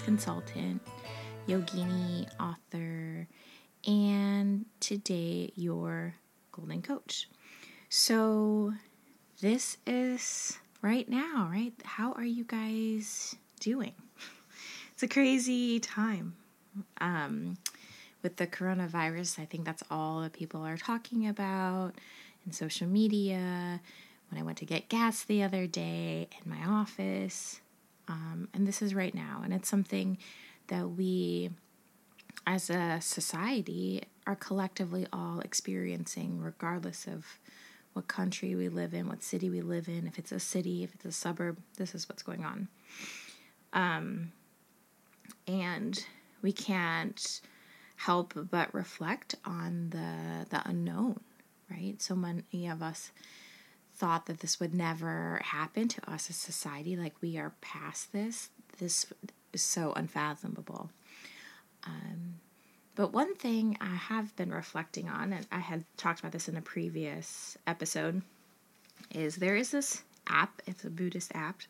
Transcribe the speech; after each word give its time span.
consultant, 0.00 0.82
yogini 1.48 2.28
author, 2.38 3.26
and 3.86 4.66
today 4.80 5.52
your 5.56 6.14
golden 6.52 6.82
coach. 6.82 7.28
So, 7.88 8.74
this 9.40 9.78
is 9.86 10.58
right 10.82 11.08
now, 11.08 11.48
right? 11.50 11.72
How 11.84 12.12
are 12.12 12.24
you 12.24 12.44
guys 12.44 13.36
doing? 13.60 13.94
It's 14.92 15.02
a 15.02 15.08
crazy 15.08 15.80
time. 15.80 16.34
Um, 17.00 17.56
with 18.22 18.36
the 18.36 18.46
coronavirus, 18.46 19.38
I 19.38 19.46
think 19.46 19.64
that's 19.64 19.82
all 19.90 20.20
that 20.20 20.34
people 20.34 20.62
are 20.66 20.76
talking 20.76 21.26
about 21.26 21.94
in 22.44 22.52
social 22.52 22.86
media. 22.86 23.80
When 24.30 24.38
I 24.38 24.44
went 24.44 24.58
to 24.58 24.66
get 24.66 24.90
gas 24.90 25.24
the 25.24 25.42
other 25.42 25.66
day 25.66 26.28
in 26.44 26.50
my 26.50 26.62
office, 26.66 27.62
um, 28.10 28.48
and 28.52 28.66
this 28.66 28.82
is 28.82 28.92
right 28.92 29.14
now, 29.14 29.40
and 29.44 29.54
it's 29.54 29.68
something 29.68 30.18
that 30.66 30.90
we 30.90 31.50
as 32.46 32.68
a 32.68 32.98
society 33.00 34.02
are 34.26 34.34
collectively 34.34 35.06
all 35.12 35.38
experiencing, 35.40 36.40
regardless 36.40 37.06
of 37.06 37.38
what 37.92 38.08
country 38.08 38.56
we 38.56 38.68
live 38.68 38.94
in, 38.94 39.08
what 39.08 39.22
city 39.22 39.48
we 39.48 39.62
live 39.62 39.88
in, 39.88 40.08
if 40.08 40.18
it's 40.18 40.32
a 40.32 40.40
city, 40.40 40.82
if 40.82 40.92
it's 40.94 41.04
a 41.04 41.12
suburb, 41.12 41.58
this 41.76 41.94
is 41.94 42.08
what's 42.08 42.22
going 42.22 42.44
on. 42.44 42.68
Um, 43.72 44.32
and 45.46 46.04
we 46.42 46.52
can't 46.52 47.40
help 47.94 48.34
but 48.50 48.74
reflect 48.74 49.36
on 49.44 49.90
the 49.90 50.46
the 50.50 50.68
unknown, 50.68 51.20
right? 51.70 52.02
So 52.02 52.16
many 52.16 52.66
of 52.66 52.82
us 52.82 53.12
thought 54.00 54.24
that 54.24 54.40
this 54.40 54.58
would 54.58 54.74
never 54.74 55.38
happen 55.44 55.86
to 55.86 56.10
us 56.10 56.30
as 56.30 56.36
society, 56.36 56.96
like 56.96 57.12
we 57.20 57.36
are 57.36 57.52
past 57.60 58.14
this. 58.14 58.48
This 58.78 59.04
is 59.52 59.60
so 59.60 59.92
unfathomable. 59.92 60.90
Um, 61.84 62.36
but 62.94 63.12
one 63.12 63.34
thing 63.34 63.76
I 63.78 63.94
have 63.94 64.34
been 64.36 64.52
reflecting 64.52 65.10
on, 65.10 65.34
and 65.34 65.46
I 65.52 65.58
had 65.58 65.84
talked 65.98 66.20
about 66.20 66.32
this 66.32 66.48
in 66.48 66.56
a 66.56 66.62
previous 66.62 67.58
episode, 67.66 68.22
is 69.14 69.36
there 69.36 69.56
is 69.56 69.70
this 69.70 70.02
app, 70.26 70.62
it's 70.66 70.84
a 70.84 70.90
Buddhist 70.90 71.32
app 71.34 71.60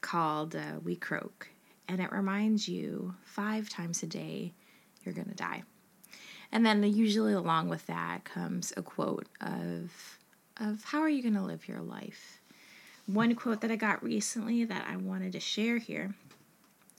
called 0.00 0.56
uh, 0.56 0.80
WeCroak, 0.82 1.48
and 1.86 2.00
it 2.00 2.10
reminds 2.10 2.66
you 2.66 3.14
five 3.24 3.68
times 3.68 4.02
a 4.02 4.06
day 4.06 4.54
you're 5.04 5.14
going 5.14 5.28
to 5.28 5.34
die. 5.34 5.64
And 6.50 6.64
then 6.64 6.82
usually 6.82 7.34
along 7.34 7.68
with 7.68 7.86
that 7.88 8.24
comes 8.24 8.72
a 8.74 8.82
quote 8.82 9.26
of 9.42 10.18
of 10.60 10.84
how 10.84 11.00
are 11.00 11.08
you 11.08 11.22
going 11.22 11.34
to 11.34 11.42
live 11.42 11.68
your 11.68 11.80
life. 11.80 12.40
One 13.06 13.34
quote 13.34 13.60
that 13.62 13.70
I 13.70 13.76
got 13.76 14.02
recently 14.02 14.64
that 14.64 14.86
I 14.88 14.96
wanted 14.96 15.32
to 15.32 15.40
share 15.40 15.78
here. 15.78 16.14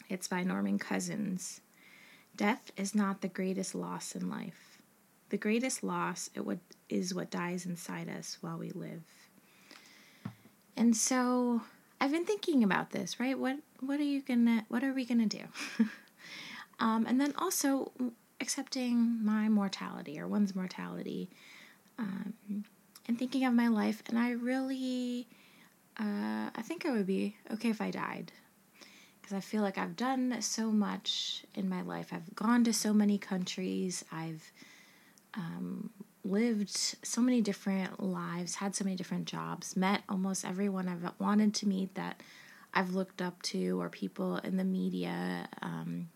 It's 0.10 0.28
by 0.28 0.44
Norman 0.44 0.80
Cousins. 0.80 1.62
Death 2.36 2.72
is 2.78 2.96
not 2.96 3.22
the 3.22 3.28
greatest 3.28 3.76
loss 3.76 4.16
in 4.16 4.30
life. 4.30 4.80
The 5.30 5.38
greatest 5.38 5.84
loss 5.84 6.30
it 6.34 6.46
would, 6.46 6.60
is 6.90 7.14
what 7.14 7.30
dies 7.30 7.66
inside 7.66 8.10
us 8.10 8.38
while 8.42 8.58
we 8.58 8.72
live. 8.72 9.04
And 10.76 10.96
so 10.96 11.62
I've 12.02 12.12
been 12.12 12.26
thinking 12.26 12.64
about 12.64 12.92
this, 12.92 13.20
right? 13.20 13.38
What 13.38 13.58
what 13.82 14.00
are 14.00 14.04
you 14.04 14.22
gonna 14.22 14.66
what 14.70 14.84
are 14.84 14.94
we 14.94 15.06
gonna 15.06 15.26
do? 15.26 15.44
um, 16.80 17.06
and 17.06 17.20
then 17.20 17.34
also 17.38 17.92
accepting 18.40 19.24
my 19.24 19.50
mortality 19.50 20.20
or 20.20 20.28
one's 20.28 20.56
mortality, 20.56 21.30
um, 21.98 22.34
and 23.08 23.18
thinking 23.18 23.46
of 23.46 23.54
my 23.54 23.68
life. 23.68 24.04
And 24.08 24.18
I 24.18 24.32
really, 24.32 25.28
uh, 26.00 26.50
I 26.56 26.62
think 26.64 26.86
I 26.86 26.92
would 26.92 27.08
be 27.08 27.36
okay 27.54 27.70
if 27.70 27.82
I 27.82 27.92
died 27.92 28.32
because 29.30 29.36
I 29.36 29.42
feel 29.42 29.62
like 29.62 29.78
I've 29.78 29.96
done 29.96 30.42
so 30.42 30.72
much 30.72 31.44
in 31.54 31.70
my 31.70 31.82
life. 31.82 32.10
I've 32.12 32.36
gone 32.36 32.64
to 32.64 32.74
so 32.74 32.94
many 32.94 33.18
countries. 33.18 34.04
I've 34.12 34.52
um, 35.36 35.92
lived 36.24 36.70
so 36.70 37.22
many 37.22 37.42
different 37.42 38.02
lives, 38.02 38.56
had 38.56 38.76
so 38.76 38.84
many 38.84 38.96
different 38.96 39.26
jobs, 39.26 39.76
met 39.76 40.02
almost 40.10 40.46
everyone 40.46 40.88
I've 40.88 41.12
wanted 41.20 41.54
to 41.56 41.68
meet 41.68 41.96
that 41.96 42.22
I've 42.74 42.94
looked 42.94 43.22
up 43.22 43.42
to, 43.44 43.80
or 43.82 43.90
people 43.90 44.38
in 44.38 44.58
the 44.58 44.64
media. 44.64 45.48
Um, 45.62 46.10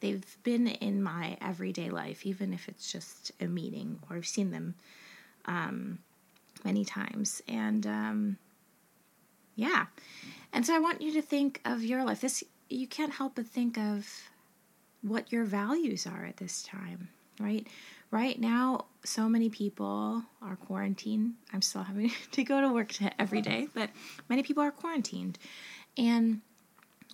they've 0.00 0.36
been 0.42 0.66
in 0.66 1.02
my 1.02 1.36
everyday 1.40 1.90
life, 1.90 2.24
even 2.24 2.52
if 2.52 2.68
it's 2.68 2.90
just 2.90 3.32
a 3.40 3.46
meeting 3.46 3.98
or 4.08 4.16
I've 4.16 4.26
seen 4.26 4.50
them 4.50 4.74
um, 5.44 5.98
many 6.64 6.84
times. 6.84 7.42
And 7.48 7.86
um, 7.86 8.38
yeah. 9.54 9.86
And 10.52 10.66
so 10.66 10.74
I 10.74 10.78
want 10.78 11.00
you 11.00 11.12
to 11.14 11.22
think 11.22 11.60
of 11.64 11.84
your 11.84 12.04
life. 12.04 12.20
This 12.20 12.42
you 12.68 12.86
can't 12.86 13.12
help 13.12 13.34
but 13.34 13.46
think 13.46 13.76
of 13.76 14.08
what 15.02 15.32
your 15.32 15.44
values 15.44 16.06
are 16.06 16.24
at 16.24 16.36
this 16.36 16.62
time, 16.62 17.08
right? 17.38 17.66
Right 18.10 18.40
now, 18.40 18.86
so 19.04 19.28
many 19.28 19.48
people 19.48 20.22
are 20.42 20.56
quarantined. 20.56 21.34
I'm 21.52 21.62
still 21.62 21.82
having 21.82 22.12
to 22.32 22.44
go 22.44 22.60
to 22.60 22.72
work 22.72 22.94
every 23.18 23.40
day, 23.40 23.68
but 23.74 23.90
many 24.28 24.42
people 24.42 24.62
are 24.62 24.70
quarantined. 24.70 25.38
And 25.96 26.40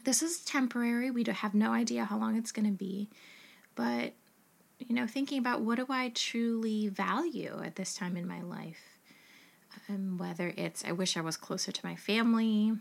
this 0.04 0.22
is 0.22 0.38
temporary. 0.40 1.10
We 1.10 1.24
have 1.28 1.54
no 1.54 1.72
idea 1.72 2.04
how 2.04 2.18
long 2.18 2.36
it's 2.36 2.52
going 2.52 2.66
to 2.66 2.76
be. 2.76 3.08
But, 3.74 4.12
you 4.78 4.94
know, 4.94 5.06
thinking 5.06 5.38
about 5.38 5.60
what 5.60 5.76
do 5.76 5.86
I 5.90 6.10
truly 6.14 6.88
value 6.88 7.60
at 7.64 7.76
this 7.76 7.94
time 7.94 8.16
in 8.16 8.26
my 8.26 8.40
life? 8.40 8.95
Um, 9.88 10.18
whether 10.18 10.52
it's 10.56 10.84
I 10.84 10.92
wish 10.92 11.16
I 11.16 11.20
was 11.20 11.36
closer 11.36 11.72
to 11.72 11.86
my 11.86 11.96
family, 11.96 12.72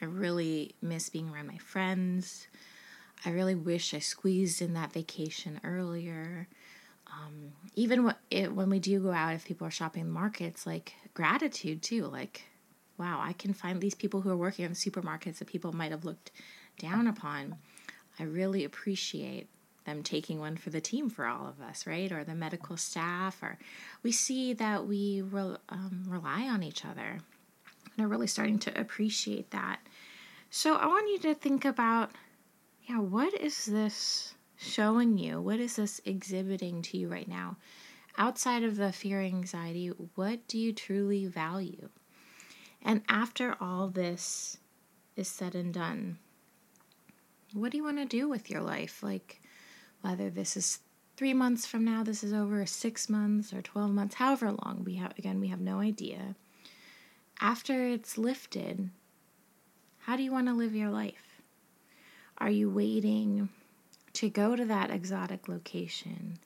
I 0.00 0.04
really 0.04 0.74
miss 0.82 1.08
being 1.08 1.30
around 1.30 1.48
my 1.48 1.58
friends. 1.58 2.46
I 3.24 3.30
really 3.30 3.54
wish 3.54 3.94
I 3.94 4.00
squeezed 4.00 4.60
in 4.60 4.74
that 4.74 4.92
vacation 4.92 5.60
earlier. 5.64 6.46
Um, 7.06 7.52
even 7.74 8.04
what 8.04 8.18
it, 8.30 8.52
when 8.52 8.70
we 8.70 8.78
do 8.78 9.00
go 9.00 9.12
out, 9.12 9.34
if 9.34 9.44
people 9.44 9.66
are 9.66 9.70
shopping 9.70 10.10
markets, 10.10 10.66
like 10.66 10.94
gratitude 11.14 11.82
too. 11.82 12.06
Like, 12.06 12.42
wow, 12.98 13.20
I 13.22 13.32
can 13.32 13.54
find 13.54 13.80
these 13.80 13.94
people 13.94 14.20
who 14.20 14.30
are 14.30 14.36
working 14.36 14.64
in 14.64 14.72
supermarkets 14.72 15.38
that 15.38 15.48
people 15.48 15.72
might 15.72 15.90
have 15.90 16.04
looked 16.04 16.30
down 16.78 17.06
upon. 17.06 17.56
I 18.18 18.24
really 18.24 18.64
appreciate 18.64 19.48
them 19.84 20.02
taking 20.02 20.38
one 20.38 20.56
for 20.56 20.70
the 20.70 20.80
team 20.80 21.10
for 21.10 21.26
all 21.26 21.46
of 21.46 21.60
us, 21.60 21.86
right? 21.86 22.10
Or 22.10 22.24
the 22.24 22.34
medical 22.34 22.76
staff, 22.76 23.42
or 23.42 23.58
we 24.02 24.12
see 24.12 24.52
that 24.54 24.86
we 24.86 25.22
re- 25.22 25.56
um, 25.68 26.04
rely 26.08 26.48
on 26.48 26.62
each 26.62 26.84
other 26.84 27.20
and 27.96 28.04
are 28.04 28.08
really 28.08 28.26
starting 28.26 28.58
to 28.60 28.80
appreciate 28.80 29.50
that. 29.50 29.80
So 30.50 30.76
I 30.76 30.86
want 30.86 31.10
you 31.10 31.18
to 31.20 31.34
think 31.34 31.64
about, 31.64 32.12
yeah, 32.88 33.00
what 33.00 33.34
is 33.34 33.66
this 33.66 34.34
showing 34.56 35.18
you? 35.18 35.40
What 35.40 35.60
is 35.60 35.76
this 35.76 36.00
exhibiting 36.04 36.82
to 36.82 36.96
you 36.96 37.08
right 37.08 37.28
now? 37.28 37.56
Outside 38.16 38.62
of 38.62 38.76
the 38.76 38.92
fear 38.92 39.20
anxiety, 39.20 39.88
what 40.14 40.46
do 40.46 40.58
you 40.58 40.72
truly 40.72 41.26
value? 41.26 41.88
And 42.80 43.02
after 43.08 43.56
all 43.60 43.88
this 43.88 44.58
is 45.16 45.28
said 45.28 45.54
and 45.54 45.74
done, 45.74 46.18
what 47.52 47.70
do 47.72 47.76
you 47.76 47.84
want 47.84 47.98
to 47.98 48.04
do 48.04 48.28
with 48.28 48.50
your 48.50 48.60
life? 48.60 49.02
Like, 49.02 49.40
whether 50.04 50.28
this 50.28 50.54
is 50.54 50.80
three 51.16 51.32
months 51.32 51.64
from 51.64 51.82
now, 51.82 52.02
this 52.02 52.22
is 52.22 52.34
over, 52.34 52.66
six 52.66 53.08
months 53.08 53.54
or 53.54 53.62
12 53.62 53.90
months, 53.90 54.16
however 54.16 54.50
long 54.50 54.82
we 54.84 54.96
have, 54.96 55.14
again, 55.16 55.40
we 55.40 55.48
have 55.48 55.62
no 55.62 55.80
idea. 55.80 56.34
After 57.40 57.88
it's 57.88 58.18
lifted, 58.18 58.90
how 60.00 60.16
do 60.16 60.22
you 60.22 60.30
want 60.30 60.48
to 60.48 60.52
live 60.52 60.74
your 60.74 60.90
life? 60.90 61.40
Are 62.36 62.50
you 62.50 62.68
waiting 62.68 63.48
to 64.12 64.28
go 64.28 64.54
to 64.54 64.66
that 64.66 64.90
exotic 64.90 65.48
location? 65.48 66.38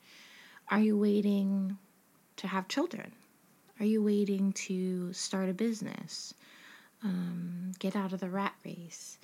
Are 0.68 0.78
you 0.78 0.96
waiting 0.96 1.78
to 2.36 2.46
have 2.46 2.68
children? 2.68 3.10
Are 3.80 3.86
you 3.86 4.04
waiting 4.04 4.52
to 4.52 5.12
start 5.12 5.48
a 5.48 5.52
business? 5.52 6.32
Um, 7.02 7.72
get 7.80 7.96
out 7.96 8.12
of 8.12 8.20
the 8.20 8.30
rat 8.30 8.54
race? 8.64 9.18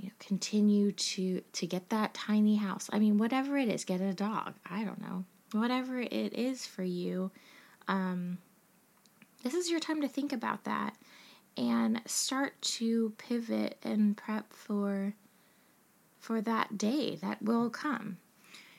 You 0.00 0.06
know, 0.06 0.14
continue 0.18 0.92
to 0.92 1.42
to 1.52 1.66
get 1.66 1.90
that 1.90 2.14
tiny 2.14 2.56
house. 2.56 2.88
I 2.90 2.98
mean, 2.98 3.18
whatever 3.18 3.58
it 3.58 3.68
is, 3.68 3.84
get 3.84 4.00
a 4.00 4.14
dog. 4.14 4.54
I 4.68 4.82
don't 4.82 5.00
know. 5.00 5.24
Whatever 5.52 6.00
it 6.00 6.32
is 6.32 6.66
for 6.66 6.82
you, 6.82 7.30
um, 7.86 8.38
this 9.42 9.52
is 9.52 9.70
your 9.70 9.80
time 9.80 10.00
to 10.00 10.08
think 10.08 10.32
about 10.32 10.64
that 10.64 10.96
and 11.56 12.00
start 12.06 12.60
to 12.62 13.12
pivot 13.18 13.76
and 13.82 14.16
prep 14.16 14.52
for 14.52 15.12
for 16.18 16.40
that 16.40 16.78
day 16.78 17.16
that 17.16 17.42
will 17.42 17.68
come. 17.68 18.16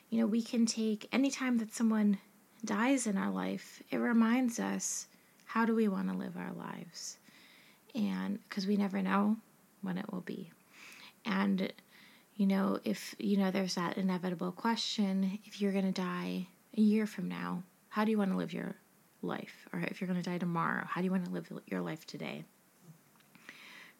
You 0.10 0.22
know, 0.22 0.28
we 0.28 0.42
can 0.42 0.66
take 0.66 1.08
anytime 1.12 1.60
that 1.60 1.74
someone 1.76 2.18
dies 2.66 3.06
in 3.06 3.18
our 3.18 3.32
life, 3.32 3.82
it 3.92 3.98
reminds 3.98 4.60
us 4.60 5.08
how 5.46 5.66
do 5.66 5.76
we 5.76 5.88
want 5.88 6.10
to 6.10 6.18
live 6.18 6.36
our 6.38 6.54
lives? 6.54 7.18
And 7.94 8.40
because 8.48 8.66
we 8.66 8.78
never 8.78 9.02
know 9.02 9.38
when 9.82 9.98
it 9.98 10.12
will 10.12 10.22
be. 10.22 10.52
And, 11.26 11.72
you 12.36 12.48
know, 12.48 12.80
if, 12.84 13.16
you 13.20 13.38
know, 13.38 13.52
there's 13.52 13.76
that 13.76 13.98
inevitable 13.98 14.52
question 14.52 15.40
if 15.46 15.62
you're 15.62 15.72
going 15.72 15.92
to 15.92 16.02
die 16.02 16.48
a 16.78 16.82
year 16.82 17.06
from 17.06 17.28
now, 17.28 17.64
how 17.90 18.06
do 18.06 18.12
you 18.12 18.18
want 18.18 18.32
to 18.32 18.38
live 18.38 18.54
your 18.54 18.76
life? 19.22 19.68
Or 19.74 19.80
if 19.80 20.00
you're 20.00 20.08
going 20.08 20.22
to 20.22 20.30
die 20.30 20.38
tomorrow, 20.38 20.86
how 20.88 21.02
do 21.02 21.06
you 21.06 21.12
want 21.12 21.26
to 21.26 21.32
live 21.32 21.52
your 21.68 21.82
life 21.82 22.06
today? 22.06 22.44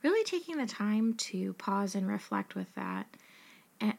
Really 0.04 0.24
taking 0.24 0.58
the 0.58 0.66
time 0.66 1.14
to 1.16 1.54
pause 1.54 1.94
and 1.94 2.08
reflect 2.08 2.56
with 2.56 2.74
that 2.76 3.06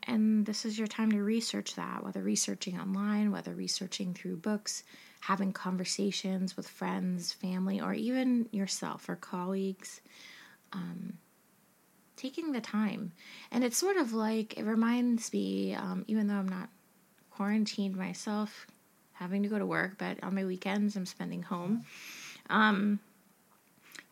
and, 0.06 0.46
this 0.46 0.64
is 0.64 0.78
your 0.78 0.86
time 0.86 1.10
to 1.12 1.22
research 1.22 1.74
that, 1.74 2.04
whether 2.04 2.22
researching 2.22 2.78
online, 2.78 3.32
whether 3.32 3.54
researching 3.54 4.14
through 4.14 4.36
books, 4.36 4.84
having 5.20 5.52
conversations 5.52 6.56
with 6.56 6.68
friends, 6.68 7.32
family, 7.32 7.80
or 7.80 7.92
even 7.92 8.48
yourself 8.52 9.08
or 9.08 9.16
colleagues. 9.16 10.00
Um, 10.72 11.14
taking 12.22 12.52
the 12.52 12.60
time. 12.60 13.12
And 13.50 13.64
it's 13.64 13.76
sort 13.76 13.96
of 13.96 14.12
like, 14.12 14.56
it 14.56 14.64
reminds 14.64 15.32
me, 15.32 15.74
um, 15.74 16.04
even 16.06 16.28
though 16.28 16.34
I'm 16.34 16.48
not 16.48 16.68
quarantined 17.30 17.96
myself, 17.96 18.66
having 19.14 19.42
to 19.42 19.48
go 19.48 19.58
to 19.58 19.66
work, 19.66 19.98
but 19.98 20.22
on 20.22 20.34
my 20.34 20.44
weekends 20.44 20.94
I'm 20.96 21.06
spending 21.06 21.42
home. 21.42 21.84
Um, 22.48 23.00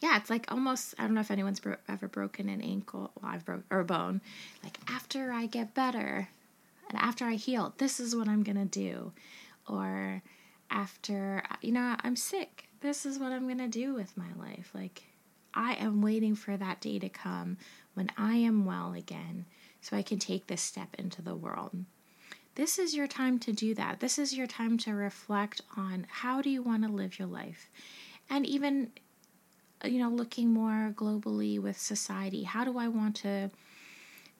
yeah, 0.00 0.16
it's 0.16 0.30
like 0.30 0.50
almost. 0.50 0.94
I 0.98 1.02
don't 1.02 1.14
know 1.14 1.20
if 1.20 1.30
anyone's 1.30 1.60
bro- 1.60 1.76
ever 1.88 2.08
broken 2.08 2.48
an 2.48 2.62
ankle. 2.62 3.10
Well, 3.20 3.32
I've 3.32 3.44
broke 3.44 3.64
or 3.70 3.80
a 3.80 3.84
bone. 3.84 4.22
Like 4.64 4.78
after 4.88 5.30
I 5.30 5.44
get 5.44 5.74
better, 5.74 6.28
and 6.88 6.98
after 6.98 7.26
I 7.26 7.34
heal, 7.34 7.74
this 7.76 8.00
is 8.00 8.16
what 8.16 8.26
I'm 8.26 8.42
gonna 8.42 8.64
do, 8.64 9.12
or 9.68 10.22
after 10.70 11.42
you 11.60 11.72
know 11.72 11.96
I'm 12.02 12.16
sick, 12.16 12.68
this 12.80 13.04
is 13.04 13.18
what 13.18 13.32
I'm 13.32 13.46
gonna 13.46 13.68
do 13.68 13.92
with 13.92 14.16
my 14.16 14.32
life. 14.38 14.70
Like 14.74 15.02
I 15.54 15.74
am 15.74 16.02
waiting 16.02 16.34
for 16.34 16.56
that 16.56 16.80
day 16.80 16.98
to 16.98 17.08
come 17.08 17.56
when 17.94 18.10
I 18.16 18.34
am 18.36 18.64
well 18.64 18.92
again, 18.94 19.46
so 19.80 19.96
I 19.96 20.02
can 20.02 20.18
take 20.18 20.46
this 20.46 20.62
step 20.62 20.94
into 20.98 21.22
the 21.22 21.34
world. 21.34 21.84
This 22.54 22.78
is 22.78 22.94
your 22.94 23.06
time 23.06 23.38
to 23.40 23.52
do 23.52 23.74
that. 23.74 24.00
This 24.00 24.18
is 24.18 24.36
your 24.36 24.46
time 24.46 24.76
to 24.78 24.92
reflect 24.92 25.62
on 25.76 26.06
how 26.08 26.42
do 26.42 26.50
you 26.50 26.62
want 26.62 26.82
to 26.84 26.92
live 26.92 27.18
your 27.18 27.28
life. 27.28 27.68
And 28.28 28.46
even 28.46 28.90
uh, 29.84 29.88
you 29.88 29.98
know, 29.98 30.10
looking 30.10 30.52
more 30.52 30.92
globally 30.94 31.58
with 31.58 31.78
society. 31.78 32.42
How 32.44 32.64
do 32.64 32.78
I 32.78 32.88
want 32.88 33.16
to, 33.16 33.50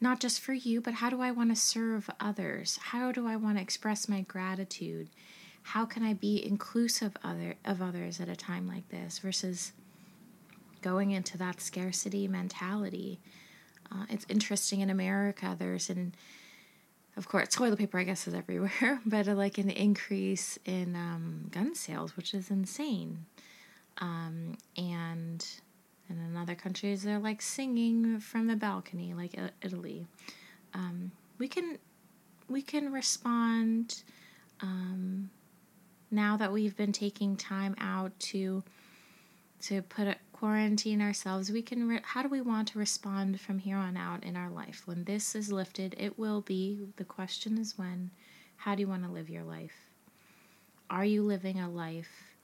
not 0.00 0.20
just 0.20 0.40
for 0.40 0.52
you, 0.52 0.80
but 0.80 0.94
how 0.94 1.10
do 1.10 1.20
I 1.20 1.30
want 1.30 1.50
to 1.50 1.56
serve 1.56 2.10
others? 2.20 2.78
How 2.82 3.10
do 3.12 3.26
I 3.26 3.36
want 3.36 3.56
to 3.56 3.62
express 3.62 4.08
my 4.08 4.20
gratitude? 4.22 5.08
How 5.62 5.84
can 5.84 6.02
I 6.02 6.14
be 6.14 6.44
inclusive 6.44 7.16
other 7.22 7.54
of 7.64 7.80
others 7.80 8.20
at 8.20 8.28
a 8.28 8.36
time 8.36 8.66
like 8.66 8.88
this 8.88 9.18
versus 9.18 9.72
going 10.82 11.10
into 11.10 11.38
that 11.38 11.60
scarcity 11.60 12.28
mentality? 12.28 13.20
Uh, 13.90 14.06
it's 14.08 14.26
interesting 14.28 14.80
in 14.80 14.90
America. 14.90 15.56
There's 15.58 15.90
an, 15.90 16.14
of 17.16 17.28
course, 17.28 17.48
toilet 17.48 17.78
paper 17.78 17.98
I 17.98 18.04
guess 18.04 18.26
is 18.26 18.34
everywhere, 18.34 19.00
but 19.06 19.28
uh, 19.28 19.34
like 19.34 19.58
an 19.58 19.70
increase 19.70 20.58
in 20.64 20.94
um, 20.96 21.48
gun 21.50 21.74
sales, 21.74 22.16
which 22.16 22.34
is 22.34 22.50
insane. 22.50 23.26
Um, 23.98 24.56
and 24.76 25.46
in 26.08 26.36
other 26.36 26.54
countries, 26.54 27.02
they're 27.02 27.18
like 27.18 27.42
singing 27.42 28.20
from 28.20 28.46
the 28.46 28.56
balcony, 28.56 29.14
like 29.14 29.38
Italy. 29.62 30.06
Um, 30.74 31.12
we 31.38 31.48
can 31.48 31.78
we 32.48 32.62
can 32.62 32.92
respond 32.92 34.02
um, 34.60 35.30
now 36.10 36.36
that 36.36 36.52
we've 36.52 36.76
been 36.76 36.92
taking 36.92 37.36
time 37.36 37.74
out 37.78 38.18
to 38.18 38.62
to 39.62 39.82
put 39.82 40.16
quarantine 40.40 41.00
ourselves. 41.00 41.52
We 41.52 41.62
can. 41.62 41.88
Re- 41.88 42.00
how 42.02 42.22
do 42.22 42.28
we 42.28 42.40
want 42.40 42.68
to 42.68 42.78
respond 42.78 43.40
from 43.40 43.58
here 43.58 43.76
on 43.76 43.96
out 43.96 44.24
in 44.24 44.36
our 44.36 44.50
life 44.50 44.82
when 44.86 45.04
this 45.04 45.34
is 45.34 45.52
lifted? 45.52 45.94
It 45.98 46.18
will 46.18 46.40
be. 46.40 46.88
The 46.96 47.04
question 47.04 47.58
is 47.58 47.78
when. 47.78 48.10
How 48.56 48.74
do 48.74 48.80
you 48.80 48.88
want 48.88 49.04
to 49.04 49.10
live 49.10 49.30
your 49.30 49.44
life? 49.44 49.88
Are 50.90 51.04
you 51.04 51.22
living 51.22 51.60
a 51.60 51.70
life 51.70 52.34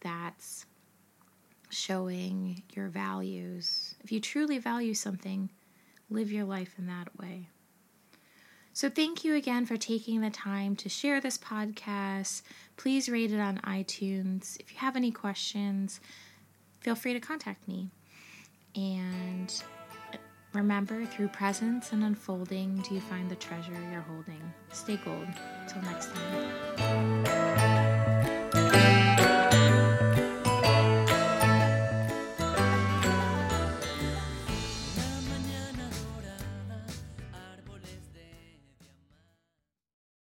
that's 0.00 0.66
showing 1.70 2.62
your 2.74 2.88
values. 2.88 3.94
If 4.02 4.12
you 4.12 4.20
truly 4.20 4.58
value 4.58 4.94
something, 4.94 5.50
live 6.10 6.30
your 6.30 6.44
life 6.44 6.74
in 6.78 6.86
that 6.86 7.18
way. 7.18 7.48
So, 8.72 8.90
thank 8.90 9.24
you 9.24 9.34
again 9.34 9.64
for 9.64 9.78
taking 9.78 10.20
the 10.20 10.30
time 10.30 10.76
to 10.76 10.88
share 10.88 11.20
this 11.20 11.38
podcast. 11.38 12.42
Please 12.76 13.08
rate 13.08 13.32
it 13.32 13.40
on 13.40 13.58
iTunes. 13.58 14.60
If 14.60 14.72
you 14.72 14.78
have 14.78 14.96
any 14.96 15.10
questions, 15.10 15.98
feel 16.86 16.94
free 16.94 17.14
to 17.14 17.18
contact 17.18 17.66
me. 17.66 17.90
And 18.76 19.52
remember, 20.52 21.04
through 21.04 21.26
presence 21.28 21.90
and 21.90 22.04
unfolding, 22.04 22.76
do 22.88 22.94
you 22.94 23.00
find 23.00 23.28
the 23.28 23.34
treasure 23.34 23.72
you're 23.90 24.02
holding? 24.02 24.40
Stay 24.72 24.96
gold. 25.04 25.26
Till 25.68 25.82
next 25.82 26.14
time. 26.14 26.55